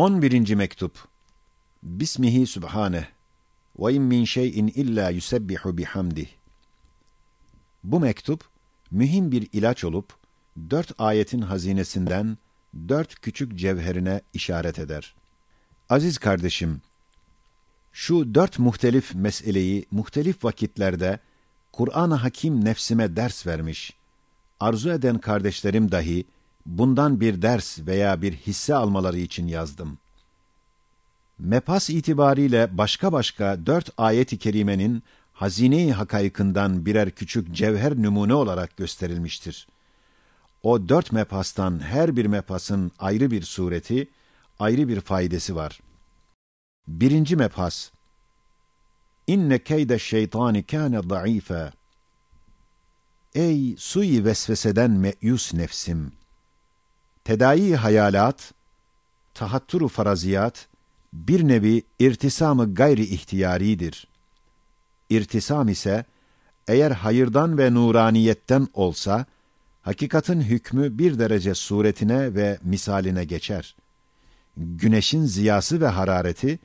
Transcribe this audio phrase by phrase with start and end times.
[0.00, 0.54] 11.
[0.54, 1.08] mektup.
[1.82, 3.04] Bismihi Sübhaneh.
[3.78, 6.28] Ve in min şeyin illa yusebbihu bihamdih.
[7.84, 8.44] Bu mektup
[8.90, 10.12] mühim bir ilaç olup
[10.70, 12.38] dört ayetin hazinesinden
[12.88, 15.14] dört küçük cevherine işaret eder.
[15.88, 16.80] Aziz kardeşim,
[17.92, 21.18] şu dört muhtelif meseleyi muhtelif vakitlerde
[21.72, 23.92] Kur'an-ı Hakim nefsime ders vermiş.
[24.60, 26.24] Arzu eden kardeşlerim dahi
[26.66, 29.98] bundan bir ders veya bir hisse almaları için yazdım.
[31.38, 39.66] Mepas itibariyle başka başka dört ayet-i kerimenin hazine-i hakaykından birer küçük cevher numune olarak gösterilmiştir.
[40.62, 44.08] O dört mepastan her bir mepasın ayrı bir sureti,
[44.58, 45.80] ayrı bir faydası var.
[46.88, 47.90] Birinci mepas
[49.26, 51.72] İnne keyde şeytani kâne zayıfe
[53.34, 56.19] Ey sui vesveseden meyus nefsim!
[57.30, 58.52] Tedai hayalat,
[59.34, 60.68] tahatturu faraziyat,
[61.12, 64.06] bir nevi irtisamı gayri ihtiyaridir.
[65.10, 66.04] İrtisam ise,
[66.68, 69.26] eğer hayırdan ve nuraniyetten olsa,
[69.82, 73.76] hakikatin hükmü bir derece suretine ve misaline geçer.
[74.56, 76.58] Güneşin ziyası ve harareti,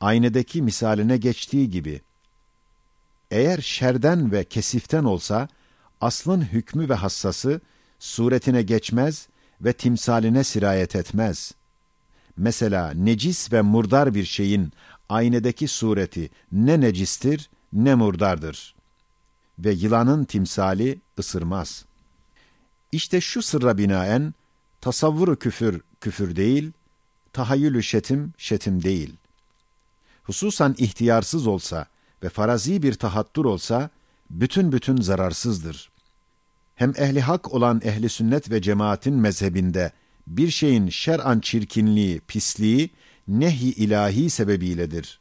[0.00, 2.00] aynadaki misaline geçtiği gibi.
[3.30, 5.48] Eğer şerden ve kesiften olsa,
[6.00, 7.60] aslın hükmü ve hassası,
[7.98, 9.29] suretine geçmez
[9.60, 11.52] ve timsaline sirayet etmez.
[12.36, 14.72] Mesela necis ve murdar bir şeyin
[15.08, 18.74] aynedeki sureti ne necistir ne murdardır.
[19.58, 21.84] Ve yılanın timsali ısırmaz.
[22.92, 24.34] İşte şu sırra binaen,
[24.80, 26.72] tasavvuru küfür küfür değil,
[27.32, 29.16] tahayyülü şetim şetim değil.
[30.22, 31.86] Hususan ihtiyarsız olsa
[32.22, 33.90] ve farazi bir tahattur olsa,
[34.30, 35.90] bütün bütün zararsızdır.
[36.80, 39.92] Hem ehli hak olan ehli sünnet ve cemaatin mezhebinde
[40.26, 42.90] bir şeyin şer'an çirkinliği, pisliği
[43.28, 45.20] nehi ilahi sebebiyledir.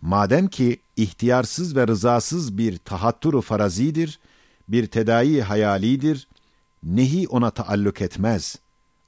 [0.00, 4.18] Madem ki ihtiyarsız ve rızasız bir tahatturu farazidir,
[4.68, 6.28] bir tedai hayalidir,
[6.82, 8.58] nehi ona taalluk etmez.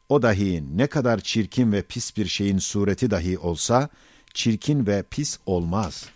[0.08, 3.88] O dahi ne kadar çirkin ve pis bir şeyin sureti dahi olsa,
[4.34, 6.06] çirkin ve pis olmaz.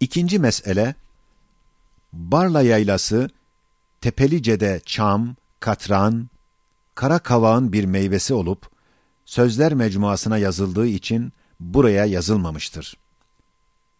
[0.00, 0.94] İkinci mesele,
[2.12, 3.30] Barla yaylası,
[4.00, 6.28] Tepelice'de çam, katran,
[6.94, 8.70] kara kavağın bir meyvesi olup,
[9.24, 12.96] sözler mecmuasına yazıldığı için buraya yazılmamıştır.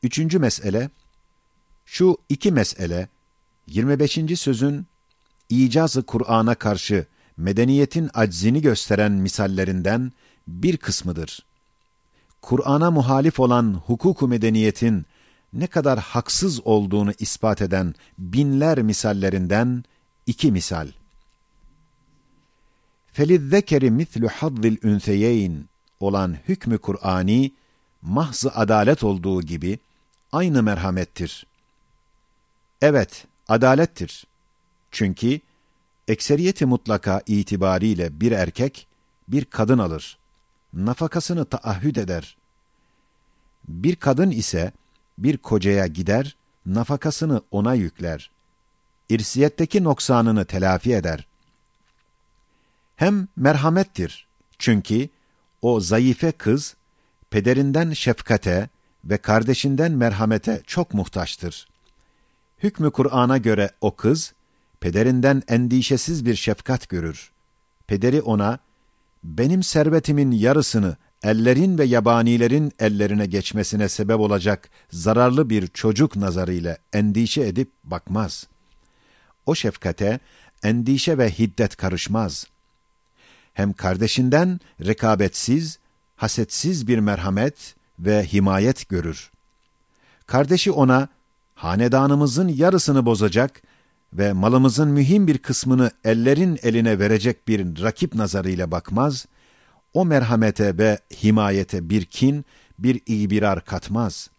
[0.02, 0.90] Üçüncü mesele,
[1.86, 3.08] şu iki mesele,
[3.66, 4.18] 25.
[4.36, 4.86] sözün
[5.48, 7.06] icazı Kur'an'a karşı
[7.36, 10.12] medeniyetin aczini gösteren misallerinden
[10.48, 11.46] bir kısmıdır.
[12.42, 15.06] Kur'an'a muhalif olan hukuku medeniyetin
[15.52, 19.84] ne kadar haksız olduğunu ispat eden binler misallerinden
[20.26, 20.88] iki misal.
[23.12, 25.68] Felizzekeri mithlu hazzil ünseyeyn
[26.00, 27.52] olan hükmü Kur'ani
[28.02, 29.78] mahzı adalet olduğu gibi
[30.32, 31.46] aynı merhamettir.
[32.82, 34.26] Evet, adalettir.
[34.90, 35.40] Çünkü
[36.08, 38.86] ekseriyeti mutlaka itibariyle bir erkek
[39.28, 40.18] bir kadın alır.
[40.72, 42.36] Nafakasını taahhüt eder.
[43.68, 44.72] Bir kadın ise
[45.22, 46.36] bir kocaya gider,
[46.66, 48.30] nafakasını ona yükler.
[49.08, 51.26] İrsiyetteki noksanını telafi eder.
[52.96, 54.26] Hem merhamettir.
[54.58, 55.08] Çünkü
[55.62, 56.76] o zayıfe kız,
[57.30, 58.68] pederinden şefkate
[59.04, 61.68] ve kardeşinden merhamete çok muhtaçtır.
[62.62, 64.32] Hükmü Kur'an'a göre o kız,
[64.80, 67.30] pederinden endişesiz bir şefkat görür.
[67.86, 68.58] Pederi ona,
[69.24, 77.42] benim servetimin yarısını ellerin ve yabanilerin ellerine geçmesine sebep olacak zararlı bir çocuk nazarıyla endişe
[77.42, 78.46] edip bakmaz.
[79.46, 80.20] O şefkate
[80.62, 82.46] endişe ve hiddet karışmaz.
[83.54, 85.78] Hem kardeşinden rekabetsiz,
[86.16, 89.30] hasetsiz bir merhamet ve himayet görür.
[90.26, 91.08] Kardeşi ona,
[91.54, 93.62] hanedanımızın yarısını bozacak
[94.12, 99.26] ve malımızın mühim bir kısmını ellerin eline verecek bir rakip nazarıyla bakmaz,
[99.94, 102.44] o merhamete ve himayete bir kin,
[102.78, 104.30] bir ibirar katmaz.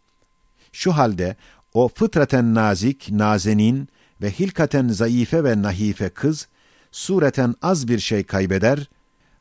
[0.71, 1.36] Şu halde
[1.74, 3.89] o fıtraten nazik, nazenin
[4.21, 6.48] ve hilkaten zayıfe ve nahife kız,
[6.92, 8.89] sureten az bir şey kaybeder,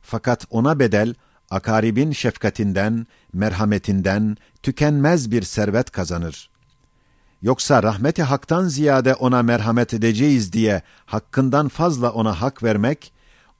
[0.02, 1.14] fakat ona bedel,
[1.50, 6.50] akaribin şefkatinden, merhametinden tükenmez bir servet kazanır.
[7.42, 13.12] Yoksa rahmeti haktan ziyade ona merhamet edeceğiz diye hakkından fazla ona hak vermek,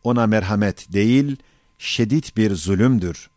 [0.05, 1.37] ona merhamet değil,
[1.80, 3.30] şedid bir zulümdür.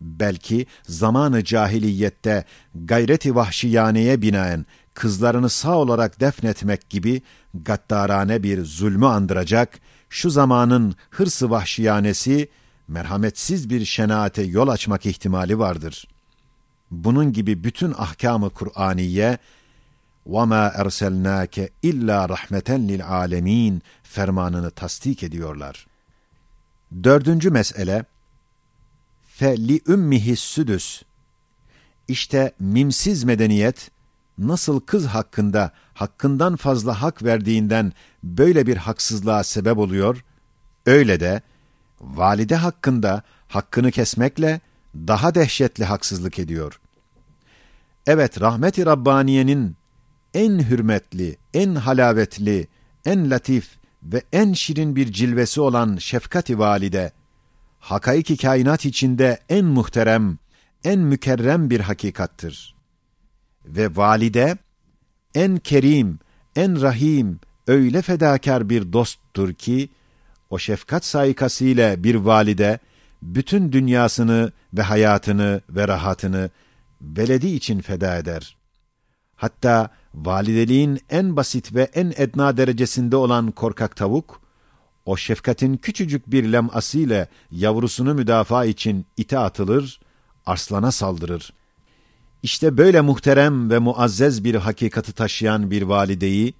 [0.00, 2.44] Belki zamanı cahiliyette
[2.74, 7.22] gayreti vahşiyaneye binaen kızlarını sağ olarak defnetmek gibi
[7.54, 12.48] gaddarane bir zulmü andıracak, şu zamanın hırsı vahşiyanesi
[12.88, 16.08] merhametsiz bir şenaate yol açmak ihtimali vardır.
[16.90, 19.38] Bunun gibi bütün ahkamı Kur'aniye
[20.26, 25.86] وَمَا اَرْسَلْنَاكَ illa rahmeten lil alemin fermanını tasdik ediyorlar.
[27.03, 28.05] Dördüncü mesele
[29.27, 31.01] fe li ümmihi südüs
[32.07, 33.91] İşte mimsiz medeniyet
[34.37, 37.93] nasıl kız hakkında hakkından fazla hak verdiğinden
[38.23, 40.23] böyle bir haksızlığa sebep oluyor,
[40.85, 41.41] öyle de
[42.01, 44.61] valide hakkında hakkını kesmekle
[44.95, 46.79] daha dehşetli haksızlık ediyor.
[48.07, 49.75] Evet, rahmet-i Rabbaniye'nin
[50.33, 52.67] en hürmetli, en halavetli,
[53.05, 57.11] en latif ve en şirin bir cilvesi olan şefkat-i valide,
[57.79, 60.37] hakaiki kainat içinde en muhterem,
[60.83, 62.75] en mükerrem bir hakikattır.
[63.65, 64.57] Ve valide,
[65.35, 66.19] en kerim,
[66.55, 69.89] en rahim, öyle fedakar bir dosttur ki,
[70.49, 72.79] o şefkat saikasıyla bir valide,
[73.21, 76.49] bütün dünyasını ve hayatını ve rahatını
[77.01, 78.58] veledi için feda eder.
[79.39, 84.41] Hatta valideliğin en basit ve en edna derecesinde olan korkak tavuk,
[85.05, 89.99] o şefkatin küçücük bir leması ile yavrusunu müdafaa için ite atılır,
[90.45, 91.53] arslana saldırır.
[92.43, 96.53] İşte böyle muhterem ve muazzez bir hakikati taşıyan bir valideyi,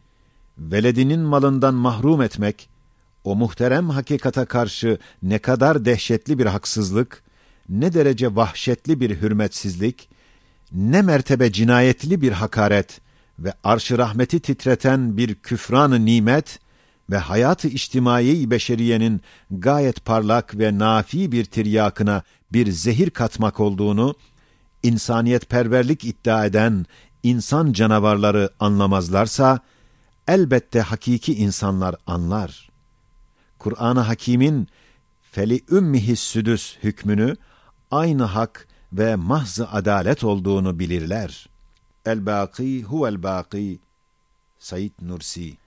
[0.57, 2.69] veledinin malından mahrum etmek,
[3.23, 7.23] o muhterem hakikata karşı ne kadar dehşetli bir haksızlık,
[7.69, 10.09] ne derece vahşetli bir hürmetsizlik,
[10.71, 13.01] ne mertebe cinayetli bir hakaret
[13.39, 16.59] ve arş rahmeti titreten bir küfran nimet
[17.09, 19.21] ve hayatı içtimai beşeriyenin
[19.51, 22.23] gayet parlak ve nafi bir tiryakına
[22.53, 24.15] bir zehir katmak olduğunu,
[24.83, 26.85] insaniyet perverlik iddia eden
[27.23, 29.59] insan canavarları anlamazlarsa,
[30.27, 32.69] elbette hakiki insanlar anlar.
[33.59, 34.67] Kur'an-ı Hakîm'in
[35.31, 37.35] feli ümmihi südüs hükmünü
[37.91, 41.49] aynı hak ve mahz adalet olduğunu bilirler.
[42.05, 43.79] El-Bâkî huvel-Bâkî
[44.59, 45.57] Said Nursi